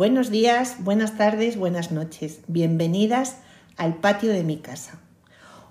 [0.00, 2.40] Buenos días, buenas tardes, buenas noches.
[2.46, 3.36] Bienvenidas
[3.76, 4.98] al patio de mi casa.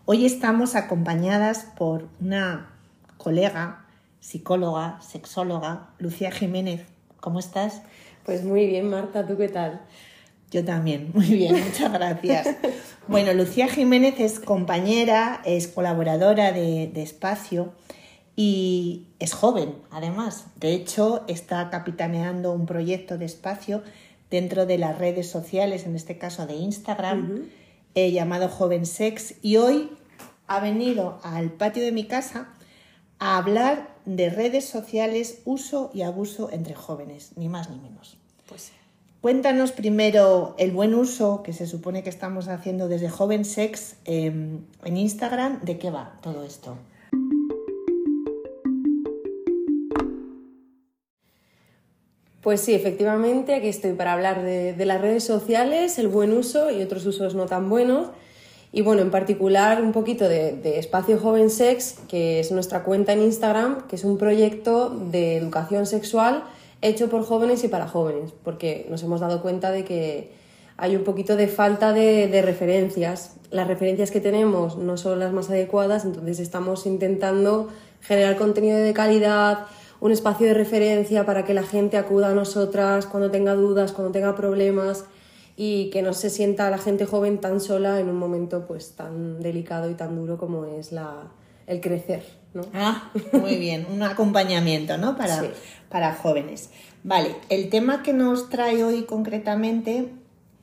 [0.05, 2.69] Hoy estamos acompañadas por una
[3.17, 3.87] colega,
[4.19, 6.85] psicóloga, sexóloga, Lucía Jiménez.
[7.19, 7.81] ¿Cómo estás?
[8.23, 9.81] Pues muy bien, Marta, ¿tú qué tal?
[10.51, 12.49] Yo también, muy bien, muchas gracias.
[13.07, 17.73] Bueno, Lucía Jiménez es compañera, es colaboradora de, de Espacio
[18.35, 20.45] y es joven, además.
[20.55, 23.81] De hecho, está capitaneando un proyecto de espacio
[24.29, 27.49] dentro de las redes sociales, en este caso de Instagram,
[27.95, 29.35] eh, llamado Joven Sex.
[29.41, 29.89] Y hoy
[30.47, 32.49] ha venido al patio de mi casa
[33.19, 38.17] a hablar de redes sociales, uso y abuso entre jóvenes, ni más ni menos.
[38.47, 38.71] Pues
[39.21, 44.27] Cuéntanos primero el buen uso que se supone que estamos haciendo desde Joven Sex eh,
[44.85, 46.77] en Instagram, ¿de qué va todo esto?
[52.41, 56.81] Pues sí, efectivamente, aquí estoy para hablar de, las redes sociales, el buen uso y
[56.81, 58.07] otros usos no tan buenos.
[58.71, 63.23] Y bueno, en particular un poquito de, Espacio Joven Sex, que es nuestra cuenta en
[63.23, 66.43] Instagram, que es un proyecto de educación sexual
[66.81, 70.31] hecho por jóvenes y para jóvenes, porque nos hemos dado cuenta de que
[70.77, 73.35] hay un poquito de falta de referencias.
[73.51, 77.67] Las referencias que tenemos no son las más adecuadas, entonces estamos intentando
[78.01, 79.65] generar contenido de calidad,
[80.01, 84.11] un espacio de referencia para que la gente acuda a nosotras cuando tenga dudas, cuando
[84.11, 85.05] tenga problemas
[85.55, 89.41] y que no se sienta la gente joven tan sola en un momento pues tan
[89.41, 91.31] delicado y tan duro como es la,
[91.67, 92.23] el crecer.
[92.53, 92.63] ¿no?
[92.73, 95.17] Ah, muy bien, un acompañamiento ¿no?
[95.17, 95.49] para, sí.
[95.89, 96.69] para jóvenes.
[97.03, 100.09] Vale, el tema que nos trae hoy concretamente,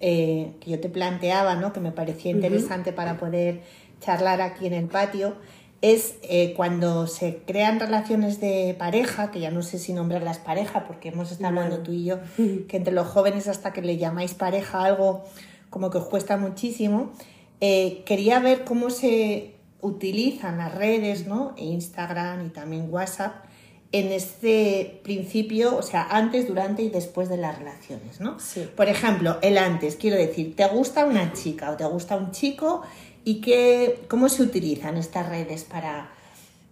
[0.00, 1.72] eh, que yo te planteaba, ¿no?
[1.72, 2.96] que me parecía interesante uh -huh.
[2.96, 3.60] para poder
[4.00, 5.34] charlar aquí en el patio,
[5.82, 10.84] es eh, cuando se crean relaciones de pareja, que ya no sé si nombrarlas pareja,
[10.84, 11.66] porque hemos estado bueno.
[11.66, 12.18] hablando tú y yo,
[12.68, 15.24] que entre los jóvenes hasta que le llamáis pareja algo
[15.70, 17.12] como que os cuesta muchísimo.
[17.60, 21.54] Eh, quería ver cómo se utilizan las redes, ¿no?
[21.56, 23.44] Instagram y también WhatsApp,
[23.92, 28.38] en este principio, o sea, antes, durante y después de las relaciones, ¿no?
[28.40, 28.68] Sí.
[28.74, 32.82] Por ejemplo, el antes, quiero decir, ¿te gusta una chica o te gusta un chico?
[33.26, 36.10] Y qué, cómo se utilizan estas redes para,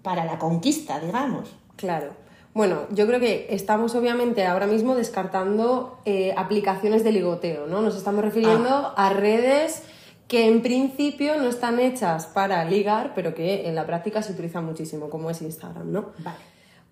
[0.02, 1.52] para la conquista, digamos.
[1.74, 2.12] Claro.
[2.54, 7.82] Bueno, yo creo que estamos obviamente ahora mismo descartando eh, aplicaciones de ligoteo, ¿no?
[7.82, 8.94] Nos estamos refiriendo ah.
[8.96, 9.82] a redes
[10.28, 14.64] que en principio no están hechas para ligar, pero que en la práctica se utilizan
[14.64, 16.12] muchísimo, como es Instagram, ¿no?
[16.18, 16.38] Vale.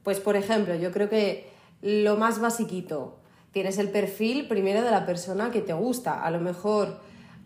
[0.02, 1.48] Pues por ejemplo, yo creo que
[1.82, 3.16] lo más basiquito,
[3.52, 6.20] tienes el perfil primero de la persona que te gusta.
[6.20, 6.98] A lo mejor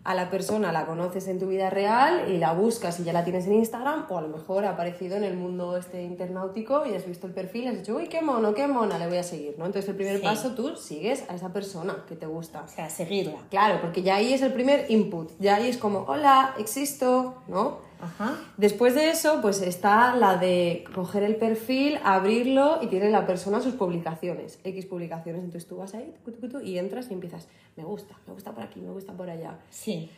[0.07, 3.25] a la persona la conoces en tu vida real y la buscas y ya la
[3.25, 6.95] tienes en Instagram o a lo mejor ha aparecido en el mundo este internautico y
[6.95, 9.23] has visto el perfil y has dicho, uy, qué mono, qué mona, le voy a
[9.23, 9.65] seguir, ¿no?
[9.65, 10.23] Entonces el primer sí.
[10.23, 12.61] paso tú sigues a esa persona que te gusta.
[12.61, 13.39] O sea, seguirla.
[13.49, 17.79] Claro, porque ya ahí es el primer input, ya ahí es como, hola, existo, ¿no?
[18.01, 18.37] Ajá.
[18.57, 23.61] Después de eso, pues está la de coger el perfil, abrirlo y tiene la persona
[23.61, 25.43] sus publicaciones, X publicaciones.
[25.43, 26.13] Entonces tú vas ahí
[26.63, 29.57] y entras y empiezas, me gusta, me gusta por aquí, me gusta por allá.
[29.69, 30.09] Sí.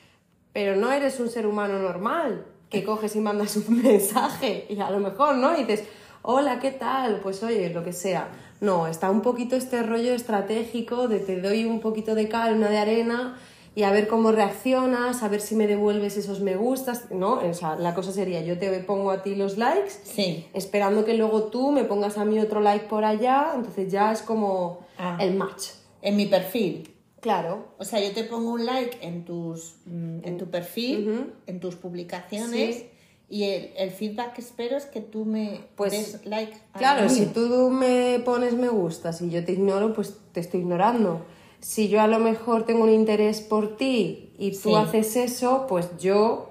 [0.53, 4.89] Pero no eres un ser humano normal que coges y mandas un mensaje y a
[4.89, 5.55] lo mejor, ¿no?
[5.55, 5.87] Y dices,
[6.21, 7.19] hola, ¿qué tal?
[7.21, 8.29] Pues oye, lo que sea.
[8.61, 12.69] No, está un poquito este rollo estratégico de te doy un poquito de cal, una
[12.69, 13.37] de arena
[13.75, 17.35] y a ver cómo reaccionas, a ver si me devuelves esos me gustas, ¿no?
[17.35, 20.47] O sea, la cosa sería, yo te pongo a ti los likes, sí.
[20.53, 24.21] esperando que luego tú me pongas a mí otro like por allá, entonces ya es
[24.21, 25.17] como ah.
[25.19, 25.69] el match.
[26.01, 26.95] En mi perfil.
[27.19, 27.67] Claro.
[27.77, 31.33] O sea, yo te pongo un like en, tus, en tu perfil, uh -huh.
[31.47, 32.75] en tus publicaciones.
[32.77, 32.89] Sí.
[33.31, 36.57] Y el, el, feedback que espero es que tú me pues, des like.
[36.73, 41.21] Claro, si tú me pones me gustas y yo te ignoro, pues te estoy ignorando
[41.61, 44.75] si yo a lo mejor tengo un interés por ti y tú Sí.
[44.75, 46.45] haces eso, pues yo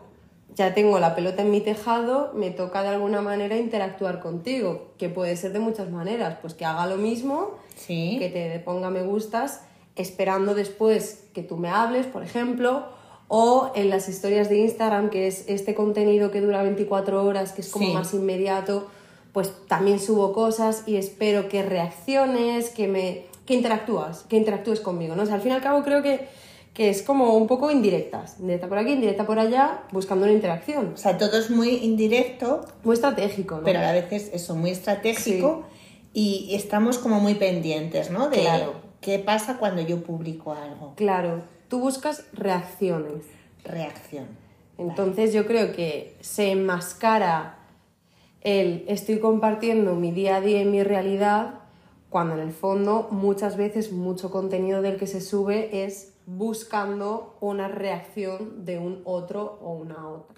[0.54, 5.09] ya tengo la pelota en mi tejado, me toca de alguna manera interactuar contigo, que
[5.09, 8.16] puede ser de muchas maneras, pues que haga lo mismo, Sí.
[8.18, 9.62] que te ponga me gustas,
[9.97, 12.84] esperando después que tú me hables, por ejemplo,
[13.28, 17.60] o en las historias de Instagram, que es este contenido que dura 24 horas, que
[17.60, 17.92] es como Sí.
[17.92, 18.86] más inmediato,
[19.33, 25.16] pues también subo cosas y espero que reacciones, que me que interactúas, que interactúes conmigo,
[25.16, 25.22] ¿no?
[25.22, 26.28] O sea, al fin y al cabo creo que,
[26.74, 30.92] que es como un poco indirectas, indirecta por aquí, indirecta por allá, buscando una interacción.
[30.92, 33.62] O sea, todo es muy indirecto, Muy estratégico, ¿no?
[33.65, 35.65] pero a veces eso, muy estratégico
[36.12, 38.28] y estamos como muy pendientes, ¿no?
[38.28, 38.74] De Claro.
[39.00, 40.92] qué pasa cuando yo publico algo.
[40.97, 43.24] Claro, tú buscas reacciones.
[43.65, 44.27] Reacción.
[44.77, 47.56] Entonces yo creo que se enmascara
[48.42, 51.58] el estoy compartiendo mi día a día y mi realidad
[52.10, 57.69] cuando en el fondo muchas veces mucho contenido del que se sube es buscando una
[57.69, 60.37] reacción de un otro o una otra.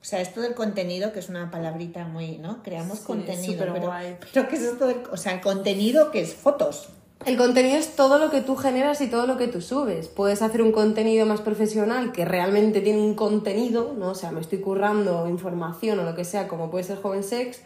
[0.00, 2.62] O sea, esto del contenido, que es una palabrita muy, ¿no?
[2.62, 3.90] Creamos contenido, pero,
[4.32, 6.90] pero ¿qué es esto del, o sea, el contenido que es fotos?
[7.24, 10.08] El contenido es todo lo que tú generas y todo lo que tú subes.
[10.08, 14.10] Puedes hacer un contenido más profesional que realmente tiene un contenido, ¿no?
[14.10, 17.62] O sea, me estoy currando información o lo que sea, como puede ser Joven Sex,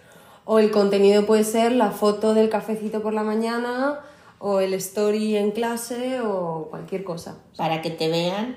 [0.51, 4.01] o el contenido puede ser la foto del cafecito por la mañana,
[4.39, 7.37] o el story en clase, o cualquier cosa.
[7.59, 8.57] Para que te vean,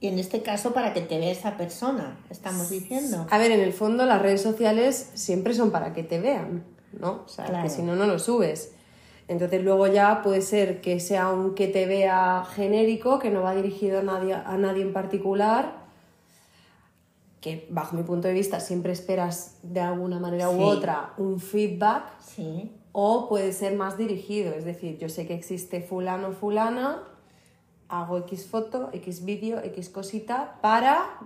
[0.00, 3.26] y en este caso para que te vea esa persona, estamos diciendo.
[3.28, 6.64] A ver, en el fondo las redes sociales siempre son para que te vean,
[6.98, 7.24] ¿no?
[7.26, 8.72] O sea, que si no, no lo subes.
[9.28, 13.54] Entonces luego ya puede ser que sea un que te vea genérico, que no va
[13.54, 15.85] dirigido a nadie, a nadie en particular,
[17.46, 22.18] que bajo mi punto de vista siempre esperas de alguna manera u otra un feedback,
[22.18, 22.72] sí.
[22.90, 27.04] o puede ser más dirigido, es decir, yo sé que existe fulano, fulana,
[27.86, 31.20] hago X foto, X vídeo, X cosita para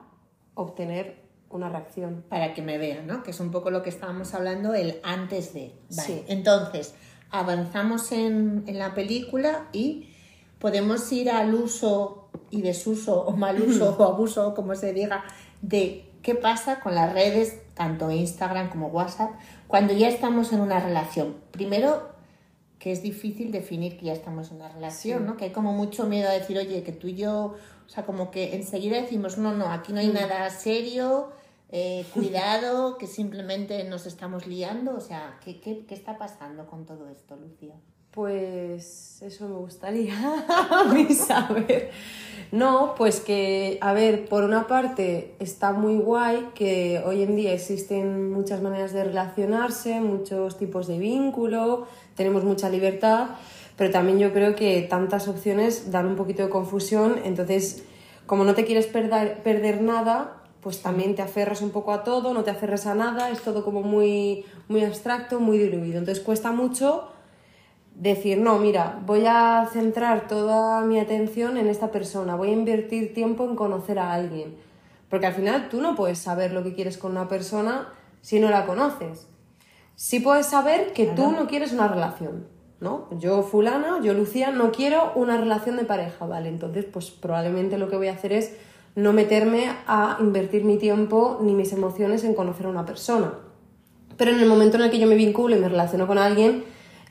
[0.53, 2.23] obtener una reacción.
[2.29, 3.23] Para que me vean, ¿no?
[3.23, 5.73] Que es un poco lo que estábamos hablando, el antes de.
[5.89, 6.23] Sí.
[6.29, 6.95] Entonces,
[7.31, 10.11] avanzamos en, la película y
[10.59, 15.25] podemos ir al uso y desuso o mal uso o abuso, como se diga,
[15.63, 19.31] de qué pasa con las redes, tanto Instagram como WhatsApp,
[19.67, 21.37] cuando ya estamos en una relación.
[21.51, 22.11] Primero,
[22.79, 25.37] que es difícil definir que ya estamos en una relación, ¿no?
[25.37, 27.57] Que hay como mucho miedo a decir, oye, que tú y yo,
[27.87, 30.15] o sea, como que enseguida decimos, no, no, aquí no hay mm.
[30.15, 31.31] nada serio,
[31.73, 34.97] eh, cuidado, que simplemente nos estamos liando?
[34.97, 37.75] O sea, ¿qué, ¿qué, qué, está pasando con todo esto, Lucía?
[38.13, 40.15] Pues eso me gustaría
[40.71, 41.91] a mí saber.
[42.51, 47.53] No, pues que, a ver, por una parte está muy guay que hoy en día
[47.53, 51.87] existen muchas maneras de relacionarse, muchos tipos de vínculo,
[52.17, 53.29] tenemos mucha libertad,
[53.77, 57.85] pero también yo creo que tantas opciones dan un poquito de confusión, entonces
[58.27, 62.35] como no te quieres perder, perder nada, pues también te aferras un poco a todo,
[62.35, 65.99] no te aferras a nada, es todo como muy, muy abstracto, muy diluido.
[65.99, 67.09] Entonces cuesta mucho
[68.01, 73.13] decir, no, mira, voy a centrar toda mi atención en esta persona, voy a invertir
[73.13, 74.57] tiempo en conocer a alguien.
[75.11, 77.89] Porque al final tú no puedes saber lo que quieres con una persona
[78.23, 79.27] si no la conoces.
[79.97, 82.47] Sí puedes saber que tú no quieres una relación,
[82.81, 83.07] ¿no?
[83.19, 86.49] Yo fulana, yo Lucía, no quiero una relación de pareja, ¿vale?
[86.49, 88.57] Entonces, pues probablemente lo que voy a hacer es
[88.95, 93.35] no meterme a invertir mi tiempo ni mis emociones en conocer a una persona.
[94.17, 96.65] Pero en el momento en el que yo me vinculo y me relaciono con alguien,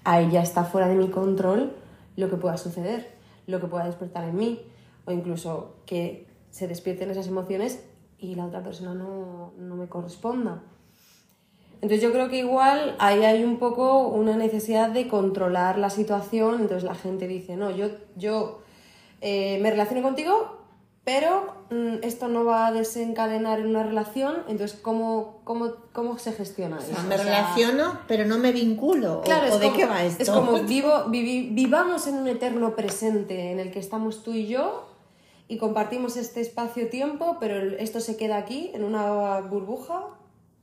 [0.04, 1.74] ahí ya está fuera de mi control
[2.16, 3.12] lo que pueda suceder,
[3.48, 4.62] lo que pueda despertar en mí,
[5.06, 7.84] o incluso que se despierten esas emociones
[8.18, 10.62] y la otra persona no, no me corresponda.
[11.82, 16.56] Entonces yo creo que igual ahí hay un poco una necesidad de controlar la situación,
[16.60, 17.88] entonces la gente dice, no, yo,
[18.18, 18.60] yo
[19.22, 20.59] eh, me relaciono contigo
[21.10, 26.34] pero mm, esto no va a desencadenar en una relación, entonces ¿cómo, cómo, cómo se
[26.34, 27.02] gestiona eso?
[27.08, 29.22] me relaciono, pero no me vinculo.
[29.22, 30.22] Claro, ¿O, de qué va esto?
[30.22, 34.88] Es como vivo, vivamos en un eterno presente en el que estamos tú y yo
[35.48, 40.10] y compartimos este espacio-tiempo, pero esto se queda aquí, en una burbuja.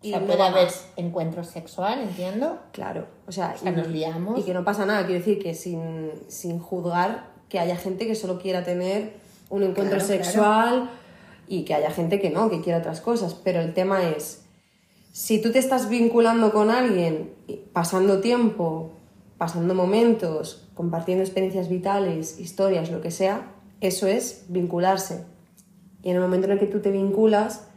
[0.00, 2.60] Y o sea, puede haber encuentro sexual, entiendo.
[2.70, 4.38] Claro, o sea, y, nos liamos.
[4.38, 8.14] Y que no pasa nada, quiero decir que sin, sin juzgar que haya gente que
[8.14, 10.90] solo quiera tener un encuentro sexual
[11.48, 13.34] y que haya gente que no, que quiera otras cosas.
[13.34, 14.44] Pero el tema es,
[15.12, 17.32] si tú te estás vinculando con alguien,
[17.72, 18.92] pasando tiempo,
[19.38, 25.24] pasando momentos, compartiendo experiencias vitales, historias, lo que sea, eso es vincularse.
[26.02, 27.68] Y en el momento en el que tú te vinculas,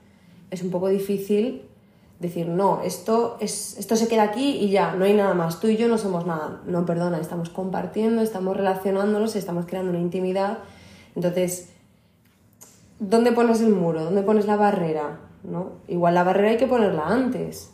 [0.52, 1.64] es un poco difícil
[2.20, 5.68] decir, no, esto, es, esto se queda aquí y ya, no hay nada más, tú
[5.68, 6.62] y yo no somos nada.
[6.66, 10.60] No, perdona, estamos compartiendo, estamos relacionándonos, estamos creando una intimidad
[11.20, 11.70] entonces,
[13.00, 14.06] ¿dónde pones el muro?
[14.06, 15.20] ¿Dónde pones la barrera?
[15.44, 15.74] ¿No?
[15.88, 17.72] Igual la barrera hay que ponerla antes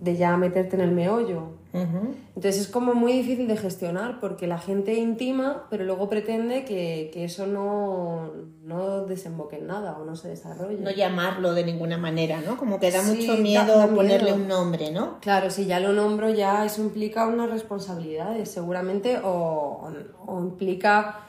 [0.00, 1.58] de ya meterte en el meollo.
[1.72, 7.12] Entonces es como muy difícil de gestionar porque la gente intima, pero luego pretende que,
[7.24, 8.32] eso no,
[8.64, 10.78] no, desemboque en nada o no se desarrolle.
[10.78, 12.56] No llamarlo de ninguna manera, ¿no?
[12.56, 15.20] Como que da mucho miedo ponerle un nombre, ¿no?
[15.20, 19.88] Claro, si ya lo nombro ya eso implica unas responsabilidades seguramente o,
[20.26, 21.27] o implica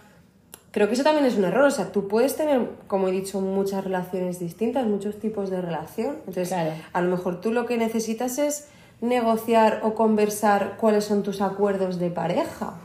[0.71, 3.41] Creo que eso también es un error, o sea, tú puedes tener, como he dicho,
[3.41, 6.17] muchas relaciones distintas, muchos tipos de relación.
[6.27, 8.69] Entonces, a lo mejor tú lo que necesitas es
[9.01, 12.75] negociar o conversar cuáles son tus acuerdos de pareja.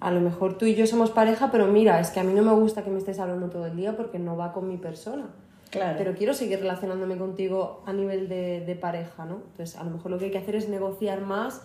[0.00, 2.42] A lo mejor tú y yo somos pareja, pero mira, es que a mí no
[2.42, 5.26] me gusta que me estés hablando todo el día porque no va con mi persona.
[5.70, 5.96] Claro.
[5.98, 9.42] Pero quiero seguir relacionándome contigo a nivel de, de pareja, ¿no?
[9.50, 11.62] Entonces, a lo mejor lo que hay que hacer es negociar más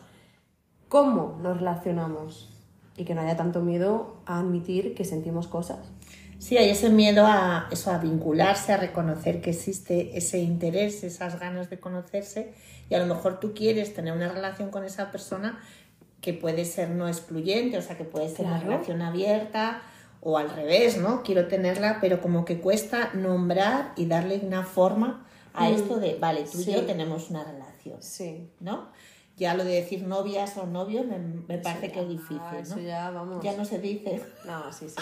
[0.89, 2.52] cómo nos relacionamos
[2.97, 5.79] y que no haya tanto miedo a admitir que sentimos cosas.
[6.39, 11.39] Sí, hay ese miedo a eso, a vincularse, a reconocer que existe ese interés, esas
[11.39, 12.53] ganas de conocerse
[12.89, 15.59] y a lo mejor tú quieres tener una relación con esa persona
[16.19, 19.81] que puede ser no excluyente, o sea, que puede ser una relación abierta
[20.21, 21.23] o al revés, ¿no?
[21.23, 25.73] Quiero tenerla, pero como que cuesta nombrar y darle una forma a mm.
[25.73, 28.49] esto de, vale, tú y yo tenemos una relación, sí.
[28.59, 28.89] ¿no?
[29.35, 32.79] Ya lo de decir novias o novios me, parece que es difícil, ah, ¿no?
[32.79, 33.43] ya, vamos.
[33.43, 34.21] Ya no se dice.
[34.45, 34.95] No, sí, sí,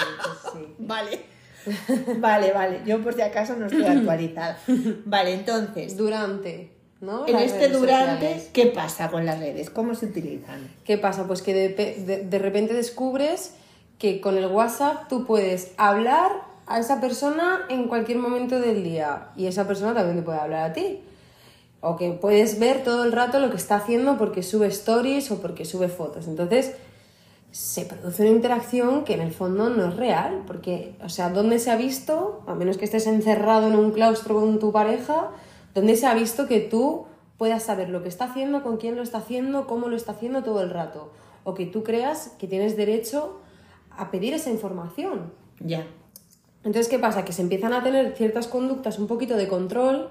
[0.54, 0.76] sí.
[0.80, 1.20] vale.
[2.20, 2.82] vale, vale.
[2.86, 4.58] Yo por si acaso no estoy actualizada.
[5.06, 5.98] Vale, entonces.
[5.98, 6.72] Durante.
[7.02, 7.28] ¿no?
[7.28, 9.72] En este durante, ¿qué pasa con las redes?
[9.72, 10.70] ¿Cómo se utilizan?
[10.86, 11.26] ¿Qué pasa?
[11.26, 13.56] Pues que de, repente descubres
[13.98, 16.32] que con el WhatsApp tú puedes hablar
[16.68, 20.70] a esa persona en cualquier momento del día y esa persona también te puede hablar
[20.70, 21.02] a ti.
[21.82, 25.42] O que puedes ver todo el rato lo que está haciendo porque sube stories o
[25.42, 26.28] porque sube fotos.
[26.28, 26.76] Entonces,
[27.52, 31.60] se produce una interacción que en el fondo no es real, porque, o sea, ¿dónde
[31.60, 35.32] se ha visto, a menos que estés encerrado en un claustro con tu pareja,
[35.76, 37.06] ¿dónde se ha visto que tú
[37.38, 40.44] puedas saber lo que está haciendo, con quién lo está haciendo, cómo lo está haciendo
[40.44, 41.12] todo el rato?
[41.44, 43.40] O que tú creas que tienes derecho
[43.98, 45.34] a pedir esa información.
[45.60, 45.86] Ya.
[46.64, 47.26] Entonces, ¿qué pasa?
[47.26, 50.10] Que se empiezan a tener ciertas conductas un poquito de control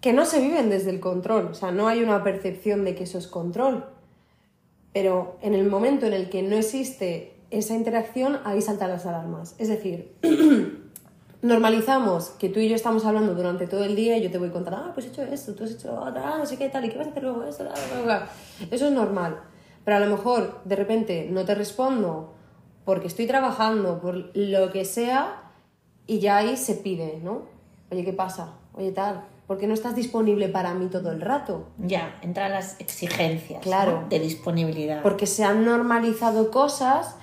[0.00, 1.48] que no se viven desde el control.
[1.50, 3.84] O sea, no hay una percepción de que eso es control
[4.92, 9.54] pero en el momento en el que no existe esa interacción, ahí saltan las alarmas.
[9.58, 10.12] Es decir,
[11.42, 14.50] normalizamos que tú y yo estamos hablando durante todo el día y yo te voy
[14.50, 16.90] contando, ah, pues he hecho esto, tú has hecho otra, no sé qué tal, y
[16.90, 17.68] qué vas a hacer luego eso,
[18.70, 19.40] Eso es normal.
[19.84, 22.34] Pero a lo mejor de repente no te respondo
[22.84, 25.52] porque estoy trabajando, por lo que sea,
[26.06, 27.42] y ya ahí se pide, ¿no?
[27.90, 28.54] Oye, ¿qué pasa?
[28.74, 31.70] Oye, tal porque no estás disponible para mí todo el rato.
[31.76, 34.06] Ya, entran las exigencias claro.
[34.08, 35.02] de disponibilidad.
[35.02, 37.16] Porque se han normalizado cosas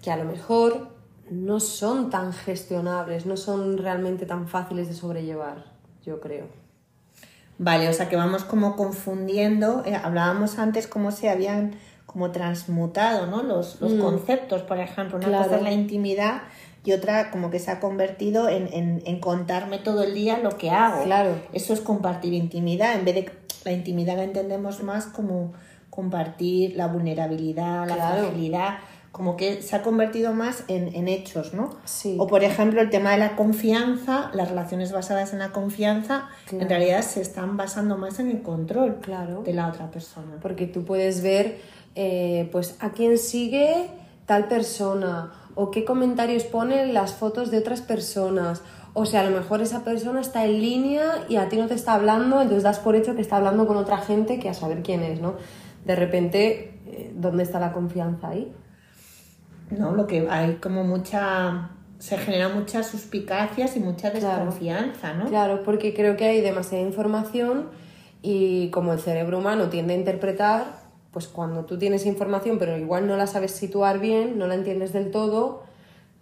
[0.00, 0.90] que a lo mejor
[1.28, 5.64] no son tan gestionables, no son realmente tan fáciles de sobrellevar,
[6.06, 6.46] yo creo.
[7.58, 11.74] Vale, o sea que vamos como confundiendo, eh, hablábamos antes cómo se habían
[12.06, 13.42] como transmutado ¿no?
[13.42, 14.00] los, los mm.
[14.00, 16.42] conceptos, por ejemplo, una cosa es la intimidad
[16.84, 21.04] y otra como que se ha convertido en, contarme todo el día lo que hago.
[21.04, 21.36] Claro.
[21.52, 23.32] Eso es compartir intimidad, en vez de
[23.64, 25.52] la intimidad la entendemos más como
[25.90, 28.78] compartir la vulnerabilidad, la fragilidad,
[29.12, 31.76] como que se ha convertido más en, hechos, ¿no?
[31.84, 32.16] Sí.
[32.18, 36.68] O por ejemplo el tema de la confianza, las relaciones basadas en la confianza, en
[36.68, 39.42] realidad se están basando más en el control claro.
[39.42, 40.38] de la otra persona.
[40.40, 41.58] Porque tú puedes ver,
[41.94, 43.90] eh, pues, a quién sigue
[44.24, 48.62] tal persona o qué comentarios ponen las fotos de otras personas.
[48.94, 51.74] O sea, a lo mejor esa persona está en línea y a ti no te
[51.74, 54.82] está hablando, entonces das por hecho que está hablando con otra gente que a saber
[54.82, 55.34] quién es, ¿no?
[55.84, 58.52] De repente, eh, ¿dónde está la confianza ahí?
[59.70, 61.70] No, lo que hay como mucha
[62.02, 65.26] se genera muchas suspicacias y mucha desconfianza, ¿no?
[65.26, 67.68] Claro, porque creo que hay demasiada información
[68.22, 70.81] y como el cerebro humano tiende a interpretar,
[71.12, 74.92] pues cuando tú tienes información pero igual no la sabes situar bien, no la entiendes
[74.92, 75.62] del todo,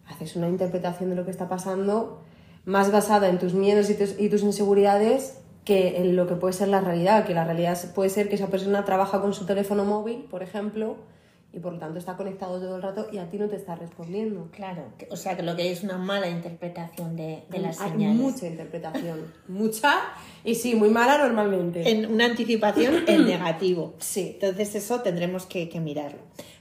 [0.09, 2.20] haces una interpretación de lo que está pasando
[2.64, 6.52] más basada en tus miedos y tus, y tus inseguridades que en lo que puede
[6.52, 9.85] ser la realidad, que la realidad puede ser que esa persona trabaja con su teléfono
[9.85, 10.97] móvil, por ejemplo,
[11.52, 13.75] y por lo tanto está conectado todo el rato y a ti no te está
[13.75, 14.49] respondiendo.
[14.52, 17.90] Claro, o sea que lo que hay es una mala interpretación de, de las hay
[17.90, 18.16] señales.
[18.21, 19.95] mucha interpretación, mucha
[20.45, 21.90] y sí, muy mala normalmente.
[21.90, 23.95] En una anticipación en negativo.
[23.99, 24.38] Sí.
[24.40, 26.21] Entonces eso tendremos que, que mirarlo.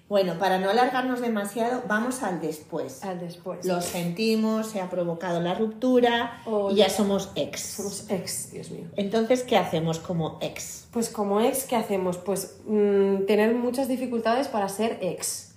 [0.09, 3.03] Bueno, para no alargarnos demasiado, vamos al después.
[3.03, 3.63] Al después.
[3.63, 7.61] Lo sentimos, se ha provocado la ruptura y ya somos ex.
[7.61, 8.85] Somos ex, Dios mío.
[8.95, 10.87] Entonces, ¿qué hacemos como ex?
[10.91, 12.17] Pues como ex, ¿qué hacemos?
[12.17, 15.53] Pues mm, tener muchas dificultades para ser ex.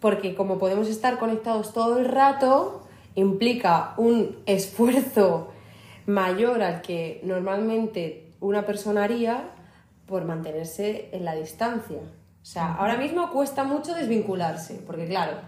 [0.00, 5.52] Porque como podemos estar conectados todo el rato, implica un esfuerzo
[6.06, 9.50] mayor al que normalmente una persona haría
[10.06, 11.98] por mantenerse en la distancia.
[12.42, 15.38] O sea, ahora mismo cuesta mucho desvincularse, porque claro,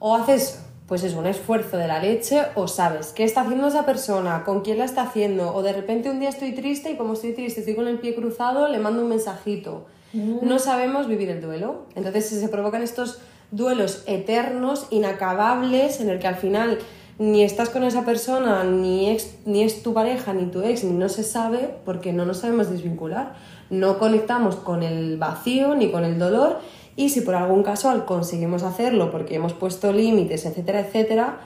[0.00, 3.86] o haces pues es un esfuerzo de la leche o sabes qué está haciendo esa
[3.86, 7.12] persona, con quién la está haciendo, o de repente un día estoy triste y como
[7.12, 9.86] estoy triste, estoy con el pie cruzado, le mando un mensajito.
[10.12, 10.38] Mm.
[10.42, 11.86] No sabemos vivir el duelo.
[11.94, 13.20] Entonces se provocan estos
[13.52, 16.80] duelos eternos, inacabables, en el que al final
[17.20, 21.08] ni estás con esa persona, ni, ni es tu pareja, ni tu ex, ni no
[21.08, 23.36] se sabe, porque no nos sabemos desvincular
[23.70, 26.58] no conectamos con el vacío ni con el dolor
[26.96, 31.38] y si por algún caso conseguimos hacerlo porque hemos puesto límites, etcétera, etcétera,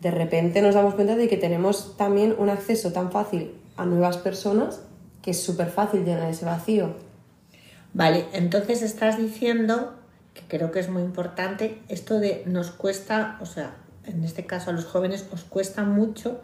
[0.00, 4.16] de repente nos damos cuenta de que tenemos también un acceso tan fácil a nuevas
[4.16, 4.80] personas
[5.22, 6.94] que es súper fácil llenar ese vacío.
[7.92, 9.94] Vale, entonces estás diciendo
[10.34, 13.76] que creo que es muy importante, esto de nos cuesta, o sea,
[14.06, 16.40] en este caso a los jóvenes os cuesta mucho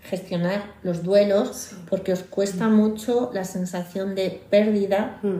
[0.00, 5.38] gestionar los duelos porque os cuesta mucho la sensación de pérdida Mm.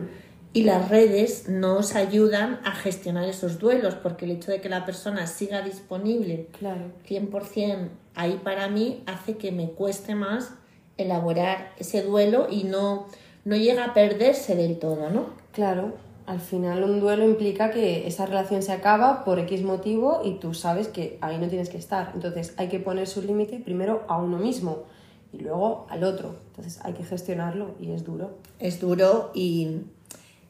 [0.53, 4.69] y las redes no os ayudan a gestionar esos duelos porque el hecho de que
[4.69, 6.85] la persona siga disponible Claro.
[7.07, 10.51] 100% ahí para mí hace que me cueste más
[10.97, 13.07] elaborar ese duelo y no,
[13.45, 15.27] no llega a perderse del todo, ¿no?
[15.53, 15.93] Claro,
[16.27, 20.53] al final un duelo implica que esa relación se acaba por X motivo y tú
[20.53, 22.11] sabes que ahí no tienes que estar.
[22.13, 24.83] Entonces hay que poner su límite primero a uno mismo
[25.31, 26.35] y luego al otro.
[26.47, 28.39] Entonces hay que gestionarlo y es duro.
[28.59, 29.83] Es duro y,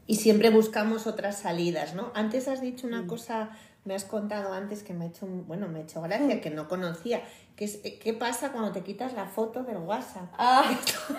[0.07, 2.12] y siempre buscamos otras salidas, ¿no?
[2.15, 3.51] Antes has dicho una cosa,
[3.88, 6.67] me has contado antes que me ha hecho, bueno, me ha hecho gracia, que no
[6.67, 7.22] conocía,
[7.56, 10.25] que es, eh, ¿qué pasa cuando te quitas la foto del WhatsApp?
[10.38, 10.63] Ah,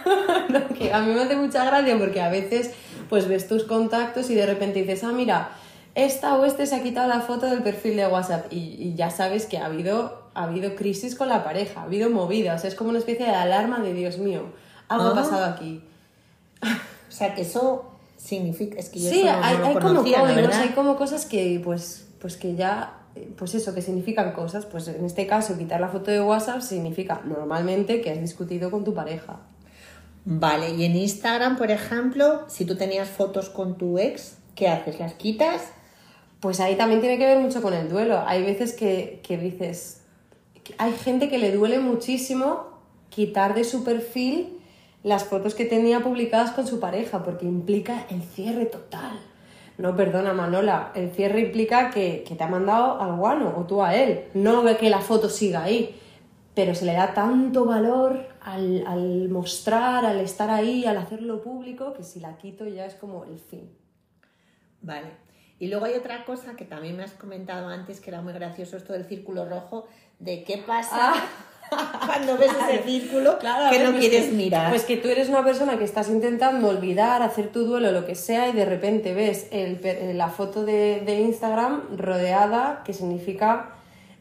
[0.51, 2.73] no, que a mí me hace mucha gracia porque a veces
[3.09, 5.51] pues ves tus contactos y de repente dices, ah, mira,
[5.95, 9.11] esta o este se ha quitado la foto del perfil de WhatsApp y, y ya
[9.11, 12.91] sabes que ha habido, ha habido crisis con la pareja, ha habido movidas, es como
[12.91, 14.43] una especie de alarma de Dios mío,
[14.89, 15.15] algo ha Ah.
[15.15, 15.83] pasado aquí.
[16.63, 19.75] O sea, que eso significa, es que yo Sí, eso no, hay, no lo hay
[19.75, 24.33] como conocía, hay como cosas que pues, pues que ya, eh, pues eso, que significan
[24.33, 24.67] cosas.
[24.67, 28.85] Pues en este caso, quitar la foto de WhatsApp significa normalmente que has discutido con
[28.85, 29.41] tu pareja.
[30.25, 34.99] Vale, y en Instagram, por ejemplo, si tú tenías fotos con tu ex, ¿qué haces?
[34.99, 35.63] ¿Las quitas?
[36.41, 38.23] Pues ahí también tiene que ver mucho con el duelo.
[38.27, 40.03] Hay veces que, que dices,
[40.65, 44.59] que hay gente que le duele muchísimo quitar de su perfil
[45.03, 49.19] las fotos que tenía publicadas con su pareja, porque implica el cierre total.
[49.79, 53.81] No, perdona Manola, el cierre implica que, que te ha mandado al guano o tú
[53.81, 55.97] a él, no que la foto siga ahí.
[56.55, 61.93] Pero se le da tanto valor al, al mostrar, al estar ahí, al hacerlo público,
[61.93, 63.71] que si la quito ya es como el fin.
[64.83, 65.13] Vale.
[65.61, 68.77] Y luego hay otra cosa que también me has comentado antes, que era muy gracioso
[68.77, 69.87] esto del círculo rojo,
[70.19, 71.14] de qué pasa
[72.07, 73.38] cuando ves ese círculo.
[73.38, 74.70] Claro, a que ver, no pues quieres que- mirar.
[74.70, 78.14] Pues que tú eres una persona que estás intentando olvidar, hacer tu duelo, lo que
[78.14, 79.81] sea, y de repente ves el
[80.16, 83.70] la foto de, de Instagram rodeada, que significa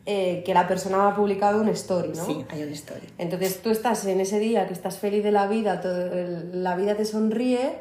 [0.06, 2.26] eh, que la persona ha publicado un story, ¿no?
[2.26, 3.10] Sí, hay una historia.
[3.18, 6.10] Entonces tú estás en ese día que estás feliz de la vida, todo
[6.54, 7.74] la vida te sonríe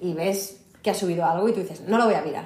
[0.00, 2.44] y ves que ha subido algo y tú dices, no lo voy a mirar.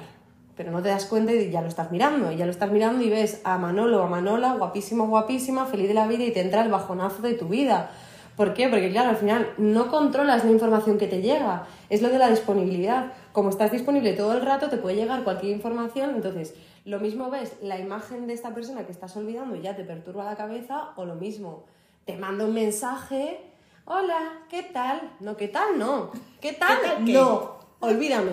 [0.57, 2.31] Pero no te das cuenta y ya lo estás mirando.
[2.31, 5.87] Y ya lo estás mirando y ves a Manolo o a Manola, guapísimo, guapísima, feliz
[5.87, 7.91] de la vida y te entra el bajonazo de tu vida.
[8.35, 8.67] ¿Por qué?
[8.67, 11.67] Porque claro, al final no controlas la información que te llega.
[11.89, 13.13] Es lo de la disponibilidad.
[13.33, 16.11] Como estás disponible todo el rato, te puede llegar cualquier información.
[16.15, 19.83] Entonces, lo mismo ves la imagen de esta persona que estás olvidando y ya te
[19.83, 21.65] perturba la cabeza, o lo mismo,
[22.05, 23.41] te manda un mensaje,
[23.85, 25.15] hola, ¿qué tal?
[25.19, 25.77] No, ¿qué tal?
[25.77, 26.11] No.
[26.39, 26.79] ¿Qué tal?
[26.79, 27.13] ¿Qué tal qué?
[27.13, 28.31] no, olvídame.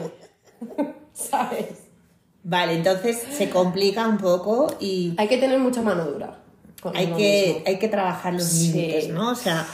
[1.13, 1.84] ¿Sabes?
[2.45, 6.41] Vale, entonces se complica un poco y Hay que tener mucha mano dura.
[6.95, 7.63] hay que, mismo.
[7.67, 8.73] hay que trabajar los Sí.
[8.73, 9.31] límites, ¿no?
[9.31, 9.67] O sea,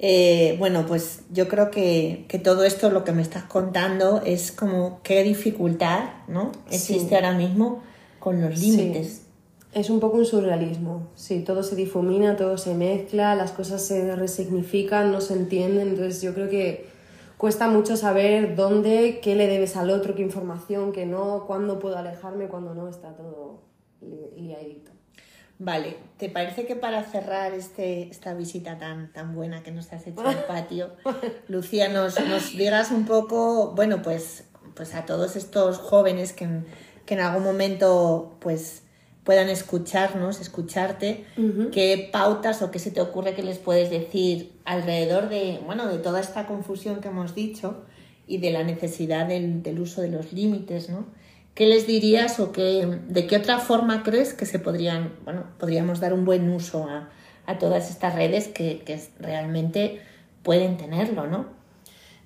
[0.00, 4.50] eh, bueno, pues yo creo que, que todo esto, lo que me estás contando, es
[4.50, 6.50] como qué dificultad, ¿no?
[6.70, 7.14] Existe Sí.
[7.14, 7.82] ahora mismo
[8.18, 9.22] con los límites.
[9.72, 14.16] Es un poco un surrealismo, sí, todo se difumina, todo se mezcla, las cosas se
[14.16, 16.88] resignifican, no se entienden, entonces yo creo que
[17.38, 21.96] cuesta mucho saber dónde, qué le debes al otro, qué información, qué no, cuándo puedo
[21.96, 23.62] alejarme, cuándo no, está todo
[24.00, 24.90] li- liadito.
[25.60, 30.06] Vale, ¿te parece que para cerrar este, esta visita tan, tan buena que nos has
[30.06, 30.90] hecho al patio,
[31.48, 36.66] Lucía, nos, nos digas un poco, bueno, pues, pues a todos estos jóvenes que, en-
[37.06, 38.82] que en algún momento pues
[39.28, 41.26] puedan escucharnos, escucharte,
[41.70, 45.98] qué pautas o qué se te ocurre que les puedes decir alrededor de, bueno, de
[45.98, 47.84] toda esta confusión que hemos dicho
[48.26, 51.04] y de la necesidad del, del uso de los límites, ¿no?
[51.52, 56.00] ¿Qué les dirías o qué, de qué otra forma crees que se podrían, bueno, podríamos
[56.00, 57.10] dar un buen uso a,
[57.44, 60.00] a todas estas redes que, que realmente
[60.42, 61.44] pueden tenerlo, ¿no?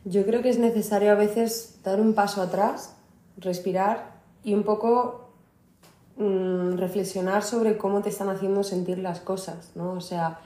[0.05, 2.95] Yo creo que es necesario a veces dar un paso atrás,
[3.39, 5.32] respirar y un poco
[6.17, 9.93] mm, reflexionar sobre cómo te están haciendo sentir las cosas, ¿no?
[9.93, 10.41] O sea,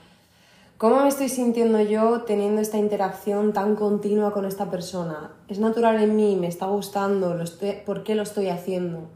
[0.77, 5.31] ¿cómo me estoy sintiendo yo teniendo esta interacción tan continua con esta persona?
[5.47, 6.35] ¿Es natural en mí?
[6.35, 7.33] ¿Me está gustando?
[7.33, 9.09] ¿Lo estoy- ¿Por qué lo estoy haciendo?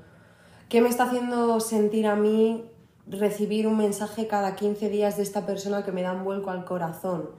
[0.70, 2.66] ¿Qué me está haciendo sentir a mí
[3.08, 6.66] recibir un mensaje cada 15 días de esta persona que me da un vuelco al
[6.66, 7.30] corazón?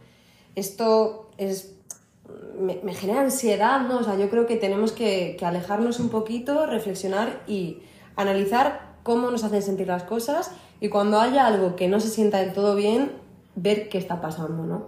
[0.55, 1.75] Esto es
[2.59, 3.99] me, genera ansiedad, ¿no?
[3.99, 7.83] O sea, yo creo que tenemos que, que alejarnos un poquito, reflexionar y
[8.17, 12.39] analizar cómo nos hacen sentir las cosas y cuando haya algo que no se sienta
[12.39, 13.13] del todo bien,
[13.55, 14.87] ver qué está pasando, ¿no?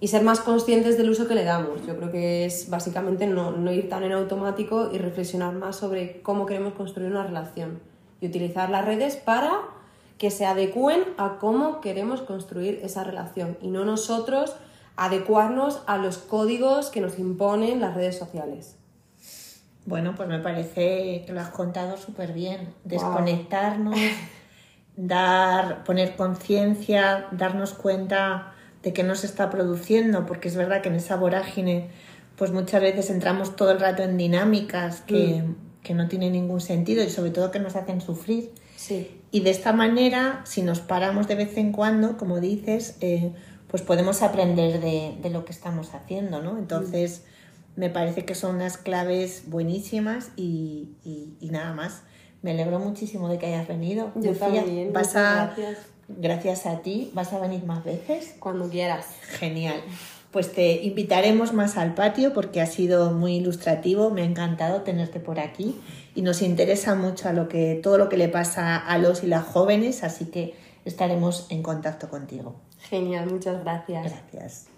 [0.00, 1.86] Y ser más conscientes del uso que le damos.
[1.86, 6.20] Yo creo que es básicamente no, no ir tan en automático y reflexionar más sobre
[6.22, 7.80] cómo queremos construir una relación
[8.20, 9.52] y utilizar las redes para
[10.18, 14.56] que se adecúen a cómo queremos construir esa relación y no nosotros
[14.96, 18.76] adecuarnos a los códigos que nos imponen las redes sociales.
[19.86, 22.74] Bueno, pues me parece que lo has contado súper bien.
[22.84, 23.98] Desconectarnos,
[24.96, 30.96] dar, poner conciencia, darnos cuenta de qué nos está produciendo, porque es verdad que en
[30.96, 31.88] esa vorágine,
[32.36, 35.56] pues muchas veces entramos todo el rato en dinámicas que, mm.
[35.82, 38.52] que no tienen ningún sentido y sobre todo que nos hacen sufrir.
[38.76, 39.20] Sí.
[39.30, 43.32] Y de esta manera, si nos paramos de vez en cuando, como dices, eh,
[43.68, 46.58] pues podemos aprender de, de, lo que estamos haciendo, ¿no?
[46.58, 47.24] Entonces,
[47.76, 52.02] me parece que son unas claves buenísimas y, y, nada más.
[52.42, 54.12] Me alegro muchísimo de que hayas venido.
[54.16, 54.92] Yo también.
[54.92, 55.78] Vas a, gracias.
[56.08, 57.10] gracias a ti.
[57.14, 58.34] ¿Vas a venir más veces?
[58.38, 59.06] Cuando quieras.
[59.38, 59.80] Genial.
[60.30, 64.10] Pues te invitaremos más al patio porque ha sido muy ilustrativo.
[64.10, 65.80] Me ha encantado tenerte por aquí
[66.14, 69.26] y nos interesa mucho a lo que, todo lo que le pasa a los y
[69.26, 72.56] las jóvenes, así que estaremos en contacto contigo.
[72.90, 74.04] Genial, muchas gracias.
[74.04, 74.73] Gracias.